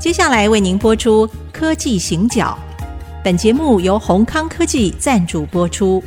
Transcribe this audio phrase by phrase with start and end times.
[0.00, 2.56] 接下来为您播出《科技行脚》，
[3.24, 6.00] 本节目由宏康科技赞助播出。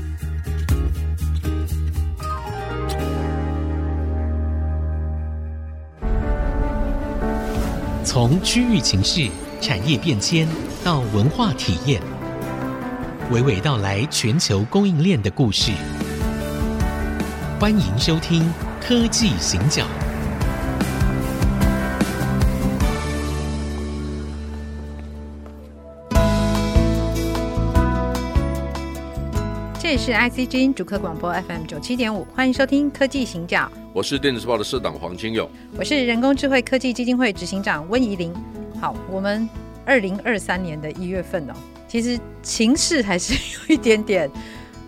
[8.05, 10.47] 从区域情势、产业变迁
[10.85, 12.01] 到文化体验，
[13.29, 15.69] 娓娓道来全球供应链的故事。
[17.59, 18.44] 欢迎收听
[18.80, 19.84] 《科技行脚》。
[30.04, 33.72] 是 IC 之音主客广播 FM 九七点五，欢迎收听科技行脚。
[33.94, 35.48] 我是电子时报的社长黄清勇，
[35.78, 38.34] 我是人工智慧科技基金会执行长温怡玲。
[38.80, 39.48] 好，我们
[39.86, 41.54] 二零二三年的一月份哦，
[41.88, 44.28] 其实情势还是有一点点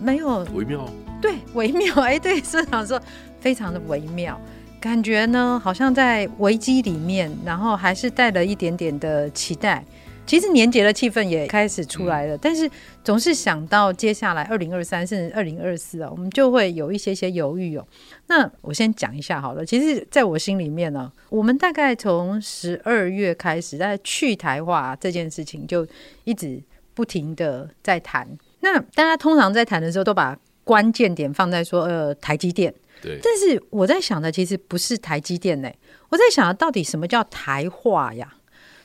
[0.01, 0.83] 没有微妙，
[1.21, 1.93] 对，微妙。
[2.01, 2.99] 哎，对，社长说
[3.39, 4.41] 非常的微妙，
[4.79, 9.85] 感觉呢好像在危机里面，然后还是带了一点点的期待。
[10.25, 12.69] 其实年节的气氛也开始出来了，嗯、但是
[13.03, 17.85] 总是想到接下来二零二三甚至二零二四啊，我们就会有一些些犹豫哦。
[18.27, 19.65] 那我先讲一下好了。
[19.65, 25.85] 其实，在我心里面呢，我们大概从十二月开始，在去台化这件事情就
[26.23, 26.61] 一直
[26.93, 28.27] 不停的在谈。
[28.61, 32.73] 那大家通常在谈的时候，都把关键点放在说呃台积电。
[33.01, 33.19] 对。
[33.21, 35.69] 但是我在想的其实不是台积电呢，
[36.09, 38.33] 我在想的到底什么叫台化呀？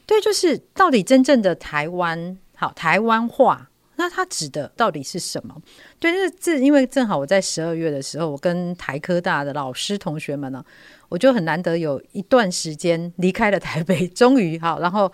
[0.09, 5.55] 对，就是到底真正的台湾好台湾话，那它指的到底是什么？
[6.01, 10.64] 对，那这因为正好我在十二月的时候，我跟台科大的老师同学们呢，
[11.11, 15.12] 我就很难得有一段时间离开了台北，终于好，然后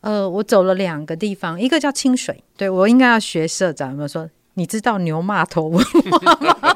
[0.00, 4.30] 呃，我走了两个地方，一个叫清水，对，我应该要学社长有没有说？
[4.56, 6.68] 你知道牛骂头文化吗？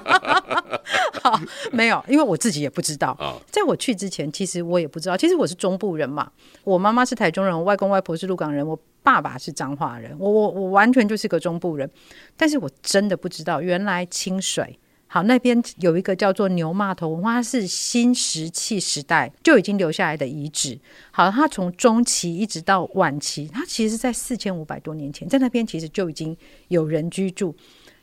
[1.22, 1.40] 好，
[1.72, 3.16] 没有，因为我自己也不知道。
[3.50, 5.16] 在我去之前，其实我也不知道。
[5.16, 6.30] 其实我是中部人嘛，
[6.64, 11.90] 我妈妈是台中人，我外公外婆是鹿港人，我爸爸是彰化人，我我我完全就是个中部人。
[12.36, 14.78] 但是我真的不知道，原来清水。
[15.12, 20.78] 好，那边有一个叫做牛骂头文化，是新石器时代就已经留下来的遗址。
[21.10, 26.36] 好，它从中期一直到晚期，它其实，在四千五百多年前，在那边其实就已经
[26.68, 27.52] 有人居住。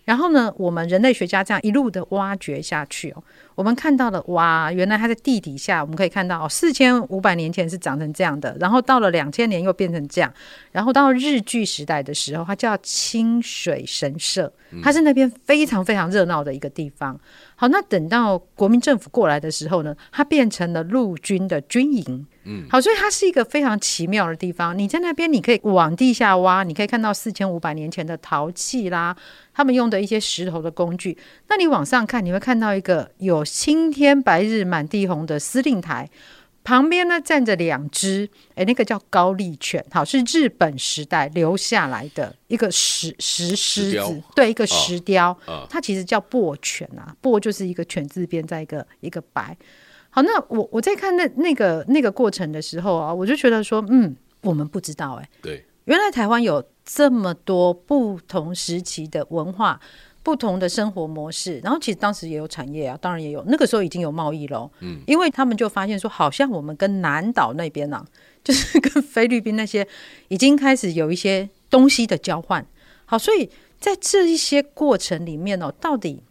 [0.08, 3.22] 然后呢，我们人类学家这样一路的挖掘下去哦，
[3.56, 10.34] 我们看到了哇，原来它在地底下，我们可以看到哦，四千五百年前是长成这样的，然后到了两千年又变成这样，
[10.72, 14.50] 然后到日据时代的时候，它叫清水神社，
[14.82, 17.20] 它是那边非常非常热闹的一个地方。
[17.58, 22.26] 好，那等到国民政府过来的时候呢，它变成了陆军的军营。
[22.50, 24.78] 嗯，好，所以它是一个非常奇妙的地方。
[24.78, 29.14] 你在那边，你可以往地下挖，你可以看到四千五百年前的陶器啦，
[29.54, 31.18] 他们用的一些石头的工具。
[31.50, 36.10] 那你往上看，你会看到一个有青天白日满地红的司令台，
[36.64, 49.58] 旁边呢站着两只，哎，那个叫高丽犬，好，是日本时代留下来的一个石石狮子，对，一个石雕，哦，它其实叫簸犬啊，簸就是一个犬字边，在一个一个白。
[50.18, 59.80] 好，那我我在看那那个那个过程的时候啊，我就觉得说，嗯，我们不知道哎、欸，对，原来台湾有这么多不同时期的文化、
[60.24, 68.04] 不同的生活模式，然后其实当时也有产业啊，当然也有，那个时候已经有贸易喽，嗯，因为他们就发现说，好像我们跟南岛那边啊，
[68.44, 69.88] 就是 跟菲律宾那些
[70.30, 72.66] 已经开始有一些东西的交换。
[73.06, 73.48] 好，所以
[73.80, 76.24] 在这一些过程里面哦，到底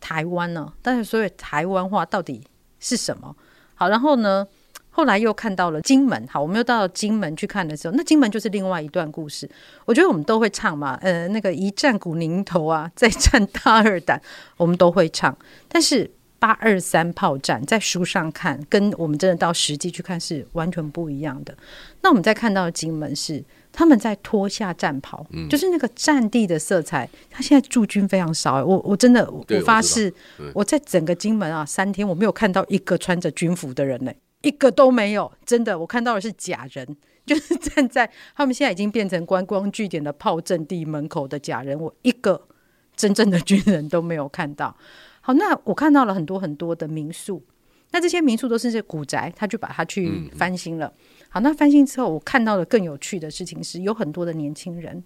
[0.00, 0.72] 台湾呢？
[0.80, 2.42] 但是所以台湾话到底？
[2.80, 3.34] 是什么？
[3.74, 4.46] 好，然后呢，
[4.90, 6.26] 后来又看到了金门。
[6.28, 9.48] 好，我们又到金门去看的时候，那金门就是另外一段故事。
[9.84, 14.20] 我觉得我们都会唱嘛，呃，那个一战古宁头啊， 再战大二胆，
[14.56, 15.36] 我们都会唱。
[15.68, 21.56] 但是八二三炮战在书上看，跟我们真的到实际去看是完全不一样的。
[22.02, 23.44] 那我们再看到金门是。
[23.72, 27.08] 他们在脱下战袍，嗯，就是那个战地的色彩。
[27.30, 30.12] 他现在驻军非常少，我我真的我发誓，
[30.54, 34.12] 我在整个金门啊三天，我没有看到一个穿着军服的人呢，
[34.42, 35.30] 一个都没有。
[35.46, 42.48] 真的，我看到的是假人， 就是站在他们现在已经变成观光据点的炮阵地门口的假人，我一个
[42.96, 44.76] 真正的军人都没有看到。
[45.20, 47.44] 好，那我看到了很多很多的民宿，
[47.90, 50.92] 那这些民宿都是些古宅，他就把它去翻新了。
[51.30, 55.02] 好，那翻新之后，我看到的更有趣的事情是，有很多的年轻人，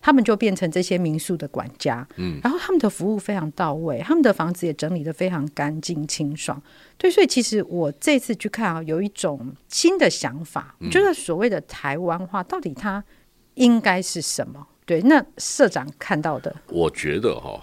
[0.00, 6.60] 他们就变成这些民宿的管家，嗯，然后他们的服务非常到位，他们的房子也整理的非常干净清爽。
[6.96, 13.02] 对，所以其实我这次去看啊，有一种新的想法，就是所谓的台湾话，到底它
[13.54, 14.66] 应该是什么？
[14.86, 17.60] 对，那社长看到的，我觉得哈，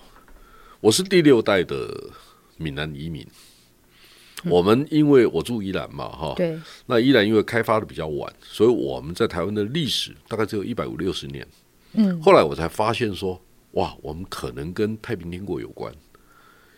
[0.79, 1.87] 我是第六代的
[2.57, 3.25] 闽南移民。
[4.45, 11.47] 我们因为我住宜兰嘛，哈，对，那宜兰因为开发的比较晚，所以我们在台湾的历史大概只有一百五六十年。
[11.93, 13.39] 嗯，后来我才发现说，
[13.71, 15.93] 哇，我们可能跟太平天国有关。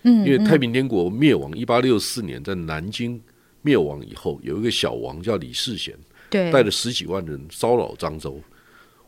[0.04, 3.22] 嗯，因为太平天国灭亡一八六四年，在南京
[3.62, 5.98] 灭亡以后，有一个小王叫李世贤，
[6.30, 8.42] 对，带了十几万人骚扰漳州。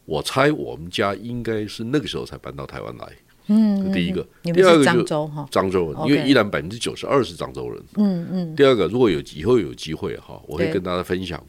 [0.06, 3.12] 我猜我们家应该是那个时候才搬到台湾来。
[3.48, 7.84] 嗯，第一个，第二个就漳州哈，漳州人，因为依然百分之九十二是漳州人。
[7.96, 8.56] 嗯嗯。
[8.56, 11.44] 第二个，如果有以后有机会哈，我会跟大家分享，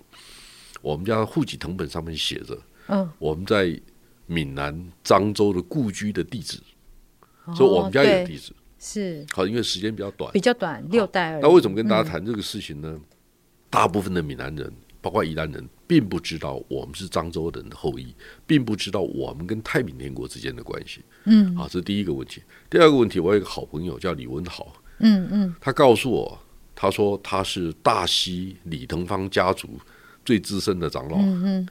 [0.82, 2.58] 我们家户籍藤本上面写着，
[2.88, 3.80] 嗯，我们在
[4.26, 6.58] 闽南漳州的故居的地址，
[7.54, 8.52] 所以我们家有地址。
[8.78, 9.24] 是。
[9.32, 11.38] 好，因为时间比较短，比较短，六代。
[11.40, 13.00] 那为什么跟大家谈这个事情呢？
[13.68, 14.72] 大部分的闽南人，
[15.06, 15.68] 包括宜兰人。
[15.88, 18.12] 并不知道我们是漳州人的后裔，
[18.44, 21.00] 并不知道我们跟太平天国之间的关系。
[21.26, 22.42] 嗯，啊，这是第一个问题。
[22.68, 24.66] 第二个问题，我有一个好朋友叫李文豪。
[24.98, 26.36] 嗯嗯，他告诉我，
[26.74, 29.78] 他说他是大溪李腾芳家族
[30.24, 31.18] 最资深的长老。
[31.18, 31.68] 嗯嗯，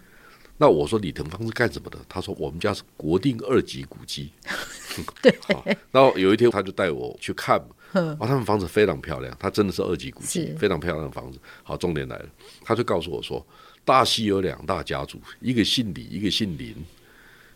[0.58, 2.00] 那我说李腾芳是干什么的？
[2.08, 4.32] 他说我们家是国定二级古迹。
[5.22, 5.38] 对。
[5.92, 7.62] 然后有一天他就带我去看，
[7.94, 11.40] 啊， 他们房子非常漂亮，他真的是二级古迹，非常漂亮的房子。
[11.64, 12.26] 好，重点来了，
[12.64, 13.46] 他就告诉我说。
[13.84, 16.76] 大溪有两大家族，一个姓李，一个姓林。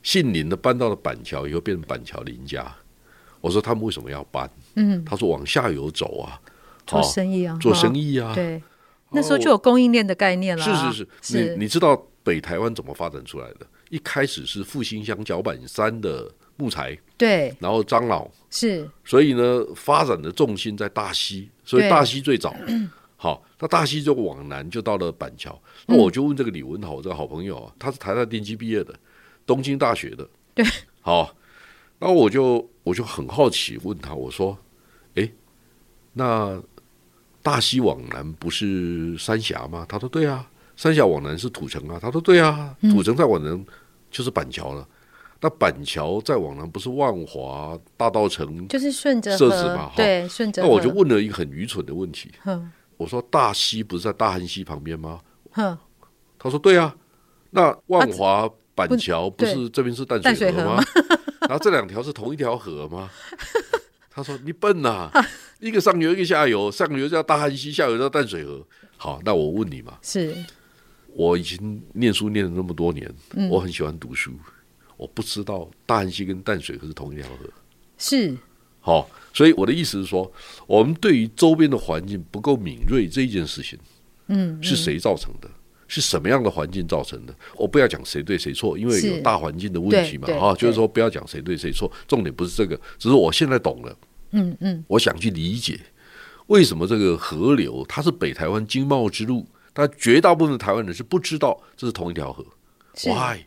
[0.04, 2.72] 姓林的搬到了板桥以后，变成板桥林家。
[3.42, 4.48] 我说他们为什么要搬？
[4.76, 6.40] 嗯，他说往下游走啊，
[6.86, 8.36] 做生意啊，做生意啊。
[8.36, 8.62] 对，
[9.10, 10.64] 那时候就有供应链的概念了。
[10.64, 13.66] 是是是，是你你知道北台湾怎么发展出来的？
[13.90, 22.54] 一开始是复兴乡脚板山的木材，对，然后樟脑是，所以呢，发展的重心在大溪，所以大溪最早。
[23.16, 25.58] 好，那大溪就往南就到了板桥。
[25.86, 28.94] 那我就问这个李文豪，我这个好朋友啊，他是台大电机毕业的，
[29.46, 30.28] 东京大学的。
[30.54, 30.66] 对，
[31.00, 31.34] 好，
[32.00, 34.58] 那我就我就很好奇问他，我说
[35.16, 35.30] ：“哎，
[36.12, 36.62] 那
[37.42, 40.46] 大溪往南不是三峡吗？”他说：“对啊，
[40.76, 43.66] 三峡往南是土城啊。”他说：“对啊，土城再往南
[44.12, 44.88] 就是板桥了。
[45.42, 49.92] 那板桥再往南不是万华大道城，就是顺着设置嘛？
[49.96, 50.62] 对，顺着。
[50.62, 52.32] 那我就问了一个很愚蠢的问题。
[52.98, 55.22] 我说大溪不是在大汉溪旁边吗？
[55.52, 55.78] 哼，
[56.38, 56.94] 他说对啊，
[57.52, 60.84] 那万华板桥不是这边是淡水河吗？
[61.42, 63.10] 然后这两条是同一条河吗？
[64.10, 65.10] 他说你笨呐，
[65.60, 68.62] 一个上游一个下游，上游叫大汉溪，下游叫淡水河。
[68.98, 70.36] 好，那我问你嘛，是
[71.14, 73.10] 我已经念书念了那么多年，
[73.50, 74.34] 我很喜欢读书，
[75.00, 77.50] 我不知道大汉溪跟淡水河是同一条河，
[77.98, 78.38] 是。
[78.82, 80.32] 好、哦，所以我的意思是说，
[80.68, 83.80] 我们对于周边的环境不够敏锐这一件事情，
[84.28, 85.50] 嗯，是谁造成的？
[85.88, 87.34] 是什么样的环境造成的？
[87.56, 93.98] 我不要讲谁对谁错，因为有大环境的问题嘛，哈，就是说不要讲谁对谁错，重点不是这个，只是我现在懂了，
[94.32, 95.80] 嗯嗯，我想去理解
[96.46, 102.46] 为什么这个河流它是北台湾经贸之路，但绝大部分的台湾人是不知道这是同一条河
[103.04, 103.46] ，Why？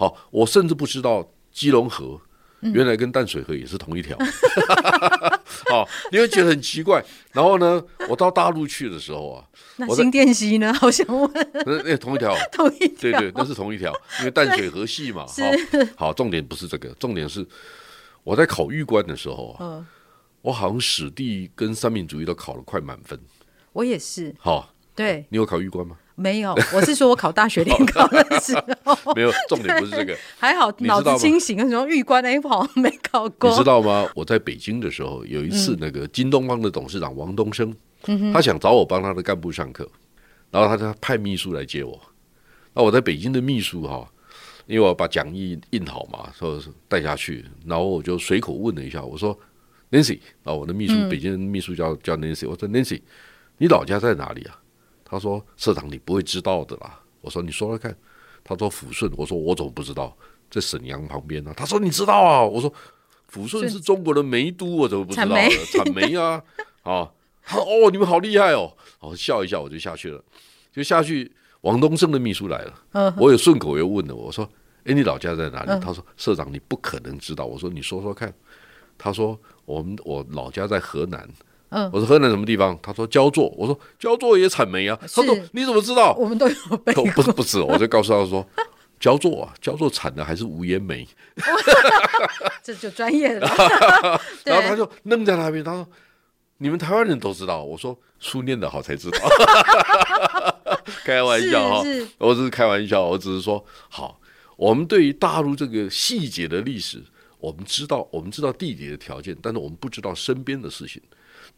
[0.00, 2.18] 好，我甚至不知道基隆河。
[2.62, 4.14] 原来跟淡水河也是同一条，
[5.70, 7.02] 好，你会觉得很奇怪。
[7.32, 9.44] 然后呢，我到大陆去的时候啊，
[9.76, 10.70] 那新店溪呢？
[10.76, 15.24] 好想问，那那同一条，同一条， 对对，那是同一条，因为淡水河系嘛。
[15.26, 15.34] 好，
[16.08, 17.46] 好，重点不是这个，重点是
[18.24, 19.86] 我在考玉官的时候啊，
[20.42, 23.18] 我好像史地跟三民主义都考了快满分。
[23.72, 24.34] 我也是。
[24.38, 25.96] 好，对，你有考玉官吗？
[26.20, 31.58] 没有，我是说我考大学联考的时候，没有，重点不是这个， 还好脑子清醒。
[31.58, 34.06] 什么预官那一跑没考过，你知道吗？
[34.14, 37.74] 我在北京的时候，有一次那个京东方的董事长王东升，
[38.06, 39.88] 嗯、他想找我帮他的干部上课，
[40.50, 41.98] 然后他就派秘书来接我。
[42.74, 44.06] 那我在北京的秘书哈，
[44.66, 49.36] 因为我把讲义印好嘛，说带下去，然后我就随口问了一下，我说
[49.90, 53.00] Nancy 啊，我的秘书，嗯、北京的秘书叫叫 Nancy，我说 Nancy，
[53.58, 54.58] 你老家在哪里啊？
[55.10, 57.94] 他说：“社长，你不会知道的啦。”我说：“你说说看。”
[58.44, 60.16] 他说：“抚顺。”我说：“我怎么不知道？
[60.48, 62.72] 在沈阳旁边呢。”他说：“你知道啊？”我说
[63.30, 65.26] ：“抚顺是中国的煤都，我怎么不知道？
[65.72, 66.40] 产煤啊！”
[66.82, 67.10] 啊，
[67.42, 70.22] 他说：“哦，你们好厉害哦！”我笑一笑，我就下去了。
[70.72, 71.30] 就下去，
[71.62, 73.14] 王东升的秘书来了。
[73.16, 74.48] 我也顺口又问了，我说
[74.86, 78.32] ：“哎，你老家在哪里？”他说：“社长，你不可能知道。”我说：“你说说看。”
[78.96, 81.28] 他说：“我们我老家在河南。”
[81.70, 82.78] 嗯，我说河南什么地方？
[82.82, 83.48] 他说焦作。
[83.56, 84.98] 我说焦作也产煤啊。
[85.00, 86.14] 他说你怎么知道？
[86.14, 87.04] 我们都有背过。
[87.06, 88.46] 不是不是，我就告诉他说
[89.00, 91.06] 焦作啊，焦作产的还是无烟煤。
[92.62, 93.48] 这就专业了。
[94.44, 95.88] 然后他就愣在那边，他说
[96.58, 97.64] 你们台湾人都知道。
[97.64, 99.18] 我说书念得好才知道。
[101.04, 101.84] 开玩笑哈，
[102.18, 104.20] 我只是开玩笑，我只是说好，
[104.56, 107.02] 我们对于大陆这个细节的历史，
[107.38, 111.00] 我们知道，我们知道地理的条件，但是我们不知道身边的事情。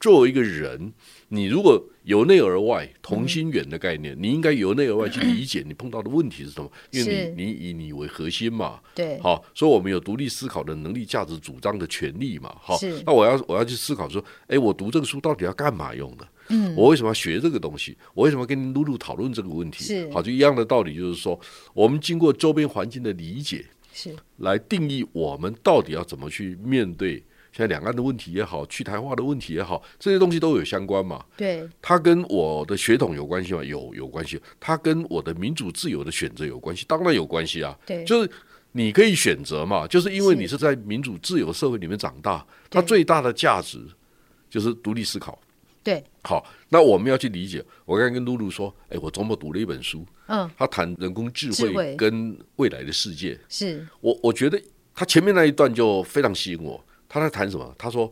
[0.01, 0.93] 作为一个人，
[1.29, 16.27] 你如果由内而外同心圆的概念，嗯、你应该由内而外去理解你碰到的问题是什么，因为你你以你为核心嘛，对，好，所以我们有独立思考的能力、价值主张的权利嘛，好，那我要我要去思考说，哎，我读这个书到底要干嘛用的？
[16.49, 17.97] 嗯，我为什么要学这个东西？
[18.15, 19.85] 我为什么要跟露露讨论这个问题？
[19.85, 21.39] 是，好，就一样的道理，就是说，
[21.73, 27.23] 我们经过周边环境的理解，是来定义我们到底要怎么去面对。
[27.53, 31.23] 现在两岸的问题也好，去台化的问题也好，这些东西都有相关嘛？
[31.37, 33.63] 对，它跟我的血统有关系吗？
[33.63, 34.41] 有有关系。
[34.59, 37.79] 它跟我的民主自由的选择有关系，当然有关系啊。
[37.85, 38.31] 对，就是
[38.73, 43.79] 你可以选择嘛，就是因为你是在民主自由社会里面长大，它最大的价值
[44.49, 45.39] 就是独立思考。
[45.85, 47.63] 对，好，那我们要去理解。
[47.85, 53.39] 我刚才跟露露说，哎，我周末读了一本书，嗯，他谈人工智慧跟未来的世界。
[53.49, 54.59] 是我我觉得
[54.95, 56.83] 他前面那一段就非常吸引我。
[57.13, 57.75] 他在谈什么？
[57.79, 58.11] 他说，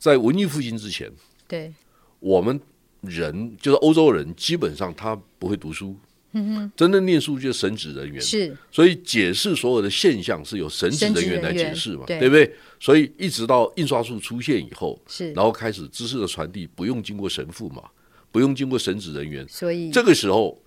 [0.00, 1.08] 在文艺复兴之前，
[1.46, 1.72] 对，
[2.18, 2.60] 我们
[3.02, 5.96] 人就是欧洲人，基本上他不会读书。
[6.32, 8.20] 嗯哼，真正念书就是神职人员。
[8.20, 12.52] 是，所以解释所有的现象是由神职人员来解释嘛，对不对？
[12.80, 17.84] 所以一直到印刷术出现以后，是，然后开始知识的传递不用经过神父嘛，
[18.32, 20.60] 不用经过神职人员，所以这个时候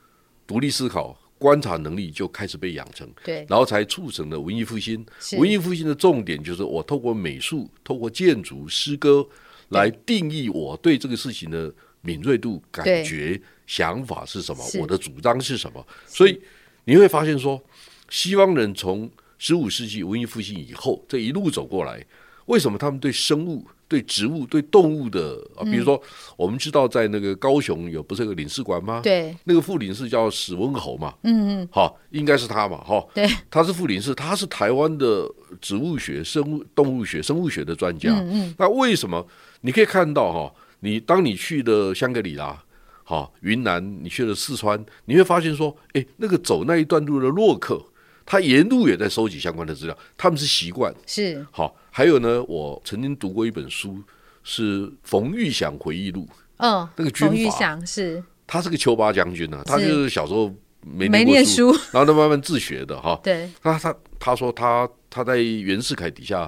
[0.48, 1.20] 独立思考。
[1.40, 5.06] 观察能力就开始被养成，对，然后才促成了文艺复兴。
[5.38, 9.28] 文艺复兴的重点就是我透过美术、透过建筑、诗歌
[9.70, 15.86] 来定义我对这个事情的敏锐度、感觉、想法是什么，我的主张是什么。
[16.06, 16.42] 所以
[16.86, 17.62] 你会发现说，
[18.10, 22.04] 西方人从十五世纪文艺复兴以后这一路走过来，
[22.48, 23.66] 为什么他们对生物？
[23.90, 25.98] 对植物、对动物的啊，比如说，
[26.36, 29.00] 我们知道在那个高雄有不是有个领事馆吗？
[29.02, 31.14] 对，那个副领事叫史文侯嘛。
[31.24, 33.02] 嗯嗯，好，应该是他嘛，哈。
[33.14, 35.26] 对，他是副领事，他是台湾的
[35.62, 38.12] 植物学、生物、动物学、生物学的专家。
[38.12, 38.56] 嗯嗯。
[38.58, 39.26] 那为什么
[39.62, 40.54] 你可以看到哈？
[40.82, 42.62] 你当你去了香格里拉，
[43.06, 47.82] 好，云南，你去了四川，你会发现说，哎，那个走那一段路的洛克。
[48.30, 51.74] 他沿路也在收集相关的资料，他们是习惯是好。
[51.98, 54.04] 还有呢，我曾经读过一本书，
[54.44, 56.30] 是冯玉祥回忆录。
[56.58, 63.20] 嗯，那个军阀，冯玉祥是，他是个丘巴将军呢、啊，他就是小时候没没念书，然后他慢慢自学的哈。
[63.24, 66.48] 对，他他他说他他在袁世凯底下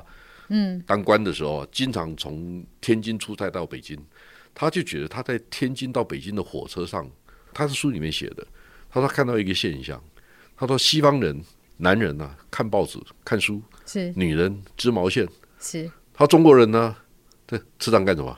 [0.49, 3.97] 嗯当官的时候，经常从天津出差到北京，
[4.53, 7.09] 他就觉得他在天津到北京的火车上，
[7.55, 8.45] 他是书里面写的，
[8.87, 9.99] 他说他看到一个现象，
[10.55, 11.43] 他说西方人。
[11.81, 13.55] 男人呢、啊，看报纸、看书；
[13.91, 15.27] 是女人织毛线。
[15.59, 16.95] 是他中国人呢，
[17.47, 18.37] 对，吃饭干什么？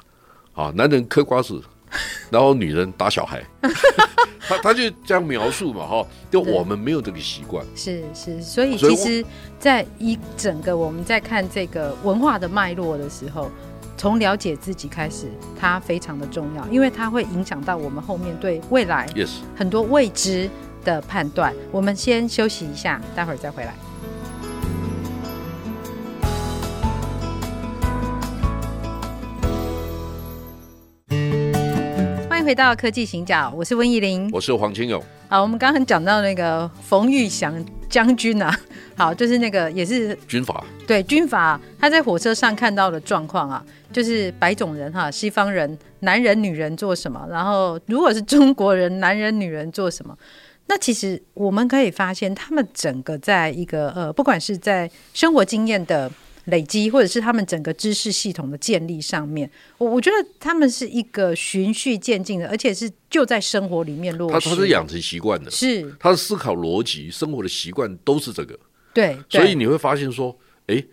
[0.54, 1.62] 啊，男人嗑瓜子，
[2.32, 3.44] 然后女人打小孩。
[4.48, 7.66] 他他就这样描述嘛，哈，就我们没有这个习惯。
[7.76, 9.26] 是是，所以其实，
[9.60, 13.52] 在一整个我们在看这个文化的脉络的时候，
[13.98, 15.28] 从了解自己开始，
[15.60, 19.06] 它非常的重要，因为它会影响到我们后面对未来
[19.56, 20.50] 很多未知。
[20.84, 23.76] 的判断，我们先休息一下，待会儿再回来。
[32.52, 35.02] 回到科技行脚，我是温怡玲，我是黄清勇。
[35.30, 38.54] 好，我们刚刚讲到那个冯玉祥将军啊，
[38.98, 50.14] 好，就是那个也是军阀，对军阀，他在火车上看到的状况啊，就是白种人哈，西方人，男人女人做什么，然后如果是中国人，男人女人做什么。
[50.68, 56.12] 那其实我们可以发现，他们整个在一个呃，不管是在生活经验的
[56.46, 64.50] 累积，或者是他们整个知识系统的建立上面，我我觉得他们是一个循序渐进的，而且是就在生活里面落实。
[64.50, 68.60] 他他是养成习惯的，是他的思考逻辑、生活的习惯都是这个。
[68.94, 70.84] 对，所以你会发现说，哎，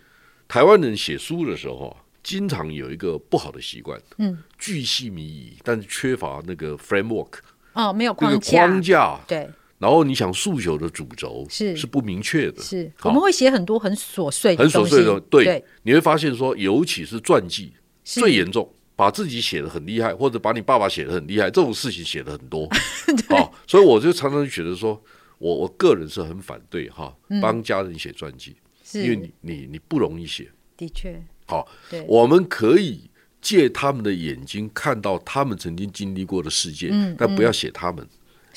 [0.46, 7.38] 台湾人写书的时候啊，经常有一个不好的习惯，嗯，巨细靡遗，但是缺乏那个 framework，
[7.72, 9.48] 哦，没有框架，框架，对。
[9.78, 11.76] 然后你想诉求的主轴是。
[11.76, 12.90] 是不明确的，是。
[13.02, 17.72] 我们会写很多很琐碎的很琐碎的，对，你会发现说，尤其是传记
[18.04, 22.68] 最严重，把自己写的很厉害，或者把你爸爸写的很厉害，这种事情写的很多，
[23.30, 25.00] 好，所以我就常常觉得说，
[25.38, 28.56] 我我个人是很反对哈，帮家人写传记，
[28.94, 31.68] 因为你你你不容易写，的确，好，
[32.06, 33.08] 我们可以
[33.40, 38.04] 借他们的眼睛看到他们曾经经历过的世界，但不要写他们。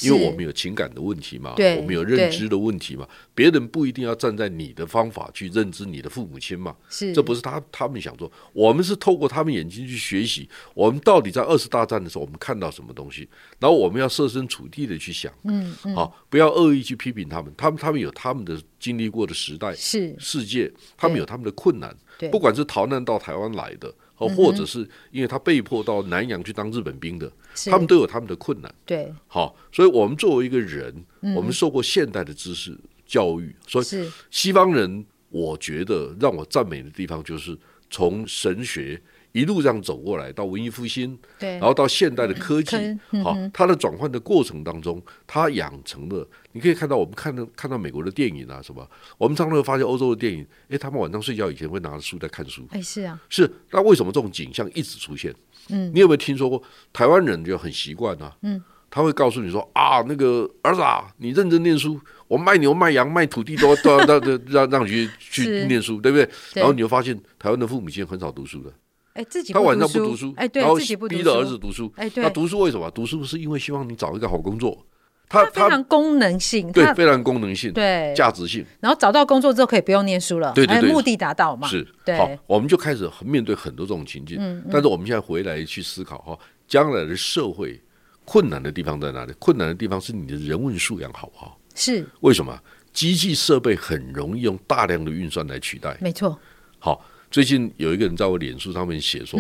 [0.01, 13.27] 因为我们有情感的问题嘛，我们有认知的问题嘛，别人不一定要站在你的方法去认知你的父母亲嘛，是，这不是他他们想做，我们是透过他们眼睛去学习，我们到底在二次大战的时候我们看到什么东西，
[13.59, 20.15] 然后我们要设身处地的去想，嗯，嗯，好，不要恶意去批评他们，他们他们有他们的经历过的时代，是。
[20.17, 21.95] 世界，他们有他们的困难，
[22.31, 23.93] 不管是逃难到台湾来的。
[24.27, 27.31] 或或者是因为他被迫到南洋去当日本兵的，
[27.65, 28.73] 他们都有他们的困难。
[28.85, 30.93] 对，好，所以我们作为一个人，
[31.35, 33.85] 我们受过现代的知识教育，所以
[34.29, 37.57] 西方人，我觉得让我赞美的地方就是
[37.89, 39.01] 从神学。
[39.31, 42.75] 一路这样走过来，到文艺复兴，对，然后到现代的科技，
[43.23, 48.85] 好，它的转换的过程当中，它养成了，你可以看到，我们看到看到美国的电影啊，什么，
[49.17, 55.33] 我们常常会发现欧洲的电影，哎，他们晚上睡觉以前会拿着书在看书，哎，是啊，是，那为什么这种景象一直出现？
[55.69, 56.61] 嗯，你有没有听说过
[56.91, 58.35] 台湾人就很习惯啊？
[58.41, 61.97] 嗯，他会告诉你说啊，那个儿子啊，你认真念书，
[62.27, 66.29] 我卖牛卖羊卖土地都都要让让让你去去念书，对不对？
[66.55, 68.73] 然后你就发现台湾的父母亲很少读书的。
[69.13, 70.77] 哎，自己他晚上不读书，哎，对，然后
[71.07, 72.89] 逼着儿子读书，哎，对，那读书为什么？
[72.91, 74.85] 读书是因为希望你找一个好工作，
[75.27, 78.65] 他非常功能性，对，非常功能性，对，价值性。
[78.79, 81.87] 然后找到工作之后可以不用念书了，对对对，目的达到嘛，是，
[82.17, 84.37] 好，我们就开始面对很多这种情境。
[84.39, 87.81] 嗯，但是我们现在回来去思考哈，将来的社会
[88.23, 89.33] 困难的地方在哪里？
[89.39, 91.57] 困难的地方是你的人文素养好不好？
[91.75, 92.57] 是，为什么？
[92.93, 96.37] 机器设备很容易用大量的运算来取代，没错。
[96.77, 97.01] 好，
[97.31, 99.39] 最近有一个人在我脸书上面写说。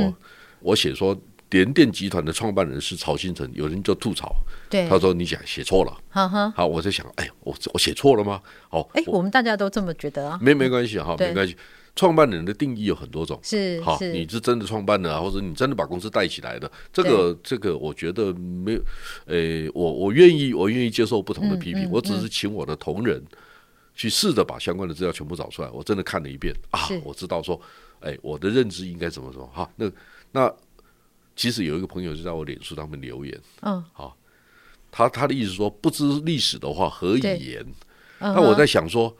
[0.63, 1.19] 我写说
[1.49, 4.31] 联电集团的创办人是曹新成，有人就吐槽，
[4.69, 8.39] 对，他说你写写错了，好哈，好，我在想，哎，我我写错了吗？
[8.69, 11.57] 哦，哎，我们大家都这么觉得啊，没没关系哈，没关系。
[11.95, 18.81] 创办人的定义有很多种，是好，你是真的创办的啊，或者你真的把公司带起来的，这个这个，我觉得没有，
[19.25, 23.19] 诶，我我愿意，我愿意接受不同的批评，我只是请我的同仁
[24.01, 27.59] 去试着把相关的资料全部找出来，我真的看了一遍啊，我知道说，
[27.99, 29.91] 哎，我的认知应该怎么说哈，那。
[30.33, 30.49] 那
[31.35, 34.15] 其实有一个朋友就在我脸书上面留言，嗯，好，
[34.89, 37.65] 他他的意思说，不知历史的话何以言？
[38.19, 39.13] 那我在想说，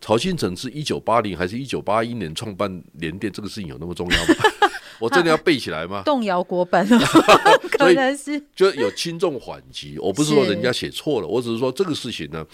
[0.00, 4.34] 曹新成是一九八零还是一九八一年创办联电，这个事情有那么重要吗？
[5.00, 6.02] 我真的要背起来吗？
[6.06, 6.86] 动摇国本，
[7.76, 9.98] 可能是就有轻重缓急。
[9.98, 12.46] 我不是说人家写错了，我只是说这个事情呢。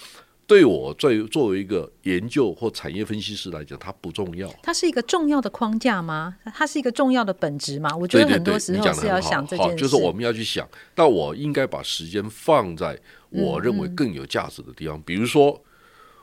[0.50, 4.52] 对我作为作为一个研究或产业分析师来讲，它不重要。
[4.64, 6.38] 它是一个重要的框架吗？
[6.52, 7.96] 它是一个重要的本质吗？
[7.96, 9.76] 我觉得很多时候是要想这件事。
[9.76, 12.98] 就是我们要去想，那我应该把时间放在
[13.28, 14.96] 我认为更有价值的地方。
[14.96, 15.62] 嗯嗯，比如说，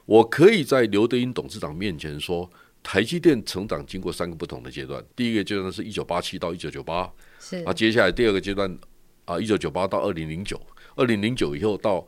[0.06, 2.52] 我可以在刘德英董事长面前说，
[2.84, 5.02] 台积电成长经过三个不同的阶段。
[5.16, 8.78] 第一个阶段是一九八七到一九九八，是啊，接下来第二个阶段
[9.24, 10.60] 啊，一九九八到二零零九，
[10.98, 12.06] 二零零九以后到。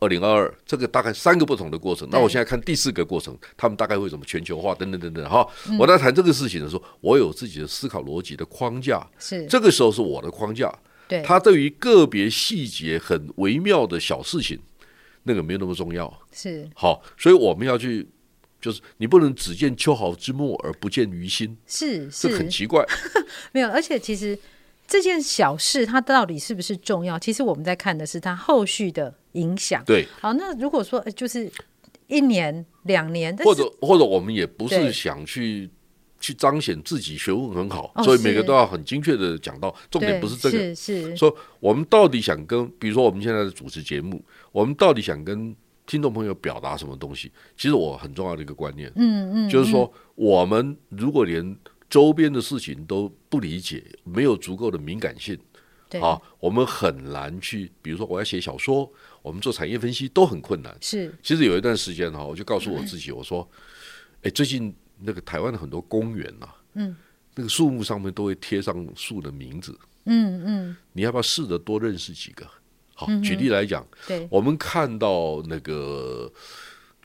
[0.00, 2.08] 二零二二，这个大概三个不同的过程。
[2.10, 5.46] 那我现在看第四个过程，他们大概会怎么全球化等等等等哈。
[5.78, 10.72] 我在谈这个事情的时候，我有自己的思考逻辑的框架，是这个时候是我的框架。
[11.08, 14.60] 对，他对于个别细节很微妙的小事情，
[15.24, 16.22] 那个没有那么重要。
[16.32, 18.08] 是好，所以我们要去，
[18.60, 22.86] 就是你不能只见秋毫之末而不见于心，是是很奇怪。
[23.52, 24.38] 没有，而且其实。
[24.90, 27.18] 这件小事它到底是不是重要？
[27.18, 29.82] 其实我们在看的是它后续的影响。
[29.84, 31.50] 对，好，那如果说就是
[32.06, 35.70] 一年、两年，或者或者我们也不是想去
[36.20, 39.74] 去彰显自己学问很好，所以每个都要很精确的讲到。
[39.90, 45.54] 重点不是这个，是是说我们到底想跟，比如说我们现在的主持节目，我们到底想跟
[45.86, 47.30] 听众朋友表达什么东西？
[47.56, 51.56] 其实我很重要的一个观念，嗯嗯，就是说我们如果连
[51.88, 55.38] 周边的事情都不理解，没有足够的敏感性，
[55.88, 57.72] 对啊，我们很难去。
[57.80, 58.90] 比如说，我要写小说，
[59.22, 60.76] 我们做产业分析都很困难。
[60.80, 63.48] 是，其实有一段时间哈，我就告诉我自己，我说，
[64.22, 66.96] 哎，最近那个台湾的很多公园呐，嗯，
[67.34, 72.46] 那个树木上面都会贴上树的名字，嗯嗯，你要不要试着多认识几个？
[72.94, 76.32] 好，举例来讲，对，我们看到那个。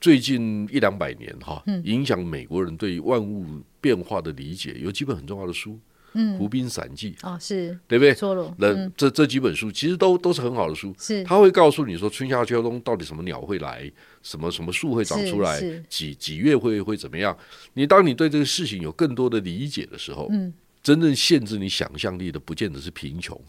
[0.00, 3.46] 最近一两百年哈，影响美国人对万物
[3.80, 5.80] 变化的理解，有几本很重要的书，
[6.14, 7.78] 嗯，《湖滨散记》啊，是。
[7.86, 8.14] 对不对？
[8.14, 11.22] 说那这这几本书其实都都是很好的书，是。
[11.24, 13.90] 他会告诉你说春夏秋冬到底什么鸟会来，
[14.22, 17.36] 什么什么树会长出来，几几月会会怎么样？
[17.74, 23.40] 你当你对这个事情有更多的理解的时候，嗯，真正限制你想象力的，不见得是贫穷，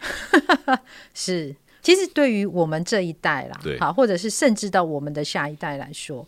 [1.14, 1.54] 是。
[1.82, 6.26] 其实对于我们这一代啦，好，或者是甚至到我们的下一代来说，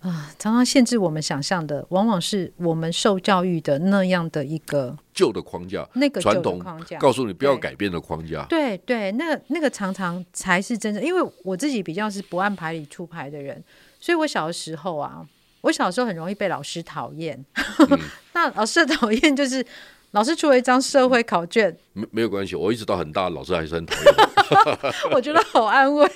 [0.00, 8.44] 啊，常常限制我们想象的，往往是我们受教育的那样的一个旧的框架，那个传统框架，告诉你不要改变的框架。
[8.48, 13.62] 对对，那那个常常才是真正，因为我自己比较是不按牌理出牌的人，
[13.98, 15.26] 所以我小的时候啊，
[15.62, 17.44] 我小时候很容易被老师讨厌。
[17.78, 17.98] 嗯、
[18.34, 19.64] 那老师的讨厌就是。
[20.12, 25.12] 老师出了一张社会考卷， 没没有关系，我一直到很大，老师还是很讨厌。
[25.12, 26.08] 我觉得好安慰。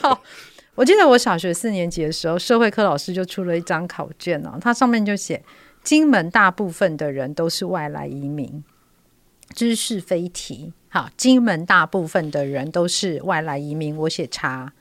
[0.00, 0.20] 好，
[0.74, 5.42] 我记得我小学四年级的时候，社会科老师就出了一张考卷哦，它上面就写：
[5.84, 8.64] 金门大部分的人都是外来移民，
[9.54, 10.72] 知识非题。
[10.88, 14.72] 好，金门大部分的人都是外来移民，我写叉。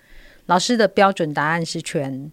[0.45, 2.32] 老师的标准答案是圈。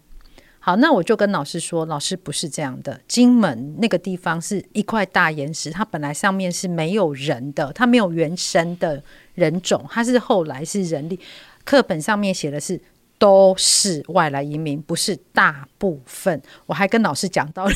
[0.60, 3.00] 好，那我就跟老师说，老师不是这样的。
[3.08, 9.02] 金门那个地方是一块大岩石，它本来上面是没有人的，它没有原生的
[9.34, 11.18] 人种，它是后来是人力。
[11.64, 12.80] 课本上面写的是
[13.18, 16.40] 都是外来移民，不是大部分。
[16.66, 17.74] 我还跟老师讲道理，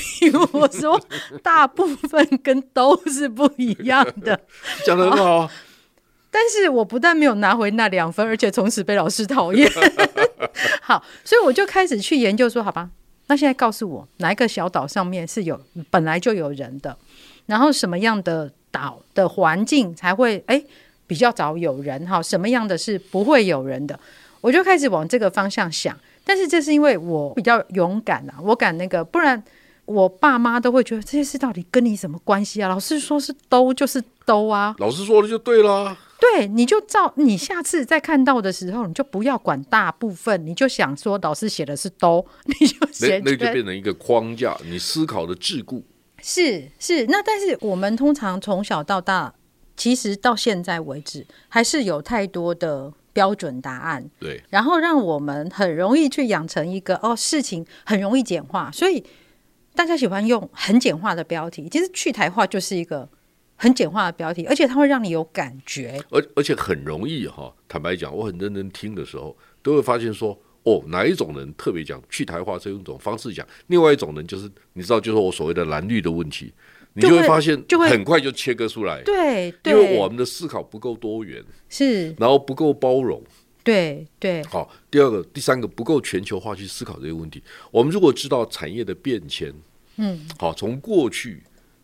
[0.52, 1.00] 我说
[1.42, 4.40] 大部分跟都是不一样的，
[4.87, 5.50] 讲得很好。
[6.31, 9.70] 但是我不但没有拿回那两分，而且从此被老师讨厌。
[10.81, 12.88] 好，所以我就开始去研究说，好吧，
[13.26, 16.96] 那现在告诉我哪一个小岛上面是有本来就有人的，
[17.46, 20.62] 然后什么样的岛的环境才会哎
[21.07, 22.22] 比较早有人哈？
[22.22, 23.98] 什么样的是不会有人的？
[24.42, 25.98] 我就开始往这个方向想。
[26.24, 29.42] 但是这是因为我比较勇敢啊，我敢那个，不然
[29.87, 32.68] 我爸妈都会觉得这些事到底跟你什么关系啊？
[32.68, 35.96] 老师说是都就是都啊，老师说的就对了。
[36.20, 45.83] 对，你就照你下次再看到的时候，你就不要管大部分，你就想说老师写的是都， 你就写那，那就变成一个框架，你思考的桎梏。
[46.22, 49.35] 是是，那但是我们通常从小到大，
[49.76, 54.09] 其实到现在为止，还是有太多的标准答案。
[54.18, 59.05] 对，然后让我们很容易去养成一个哦，事情很容易简化，所以
[59.75, 61.68] 大家喜欢用很简化的标题。
[61.68, 63.09] 其实去台化就是一个。
[63.55, 67.55] 很简化的标题，而且它会让你有感觉，而而且很容易哈。
[67.68, 76.53] 坦白讲，我很认真听的时候，都会发现说，哦，哪一种人特别讲去台化是用一种方式讲，另外一种人就是你知道，就是我所谓的蓝绿的问题，
[76.94, 79.02] 你就会发现，就会很快就切割出来。
[79.02, 83.22] 对，对，因为我们的思考不够多元，是，然后不够包容，
[83.62, 84.42] 对对。
[84.44, 87.42] 好，第二个、第三个不够全球化去思考这个问题。
[87.70, 89.52] 我们如果知道产业的变迁，
[89.96, 91.42] 嗯，好，从过去。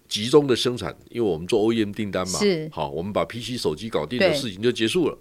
[0.09, 2.39] 集中的生产，因为我们做 OEM 订单嘛，
[2.73, 5.19] 好，我们把 PC 手机搞定的事情就结束了。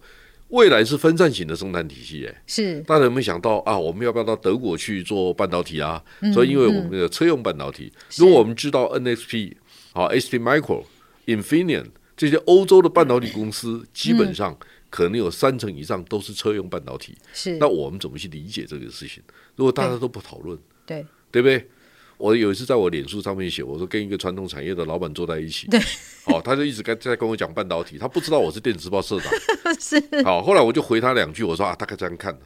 [0.47, 2.79] 未来是分散型的生产体系，哎，是。
[2.83, 3.77] 大家有没有想到啊？
[3.77, 6.01] 我们要不要到德国去做半导体啊？
[6.21, 9.55] 嗯、所以，因为我们的车用半导体，嗯、如果我们知道 NXP
[9.97, 10.83] 好，ST Micro、
[11.25, 14.55] Infineon 这些欧洲的半导体公司，基本上
[14.91, 17.17] 可能有三成以上都是车用半导体。
[17.33, 17.57] 是。
[17.57, 19.23] 那我们怎么去理解这个事情？
[19.55, 20.55] 如果大家都不讨论，
[20.85, 21.67] 对，对不对？
[22.19, 25.79] 我有一次在我脸书上面写，我说跟一个传统产业的老板坐在一起，对，
[26.25, 29.33] 好，他就一直在在跟我讲半导体，他不知道我是电子报社长，
[29.81, 32.41] 是，好，后来我就回他两句，我说啊，大概这样看的。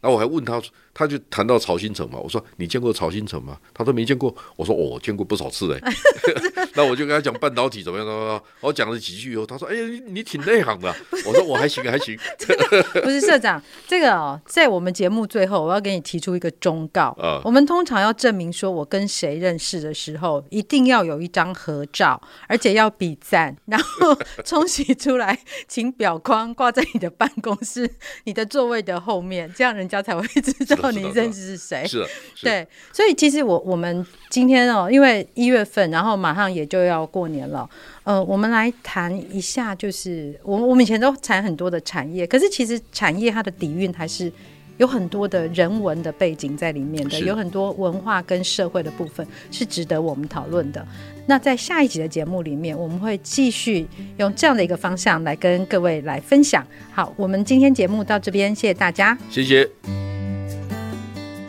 [0.00, 0.62] 然后我还问他，
[0.94, 2.18] 他就谈到曹新城嘛。
[2.18, 3.58] 我说你见过曹新城吗？
[3.72, 4.32] 他说没见过。
[4.54, 5.92] 我说我见过不少次哎。
[6.76, 8.42] 那我就跟他讲半导体怎么样怎么样。
[8.60, 10.94] 我讲了几句以后，他说：“哎呀，你你挺内行的。”
[11.26, 12.16] 我说：“我还行还行。
[13.02, 17.16] ”不是社长，这个哦，在我们节目最后，我要给你提出一个忠告。
[17.18, 27.90] 啊，我们通常要证明说我跟谁认识的时候，一定要有一张合照，而且要比赞， 然后冲洗出来，请表框挂在你的办公室、
[28.24, 29.86] 你的座位的后面，这样人。
[29.86, 31.86] 人家才会 知道你认识是谁。
[31.86, 32.06] 是，
[32.42, 37.68] 对，所以其实我我们今天哦，因为一月份，然后马上也就要过年了。
[38.04, 44.32] 呃，我们来谈一下，就是我们我们以前都谈很多的产业，可是其实产业它的底蕴还是
[44.78, 50.86] 有很多的人文的背景在里面的，有很多文化跟社会的部分是值得我们讨论的。
[51.26, 53.86] 那在下一集的节目里面，我们会继续
[54.18, 56.64] 用这样的一个方向来跟各位来分享。
[56.92, 59.68] 好，我们今天节目到这边，谢谢大家，谢谢。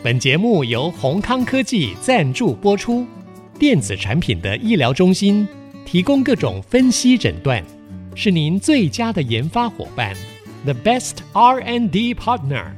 [0.03, 3.05] 本节目由宏康科技赞助播出，
[3.59, 5.45] 电子产品的医疗中心
[5.85, 7.61] 提供各种分析诊断，
[8.15, 10.15] 是您最佳的研发伙伴
[10.63, 12.76] ，The best R&D partner。